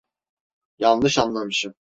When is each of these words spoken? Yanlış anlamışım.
Yanlış 0.79 1.17
anlamışım. 1.17 1.73